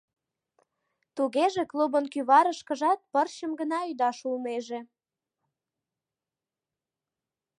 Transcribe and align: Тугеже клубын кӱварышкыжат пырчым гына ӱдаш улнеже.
Тугеже 1.15 1.63
клубын 1.71 2.05
кӱварышкыжат 2.13 2.99
пырчым 3.11 3.51
гына 3.59 3.79
ӱдаш 3.91 4.19
улнеже. 4.29 4.79